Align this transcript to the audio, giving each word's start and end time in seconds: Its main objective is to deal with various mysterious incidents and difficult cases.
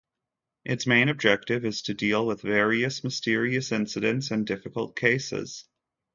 Its 0.65 0.87
main 0.87 1.09
objective 1.09 1.63
is 1.63 1.83
to 1.83 1.93
deal 1.93 2.25
with 2.25 2.41
various 2.41 3.03
mysterious 3.03 3.71
incidents 3.71 4.31
and 4.31 4.47
difficult 4.47 4.95
cases. 4.95 5.65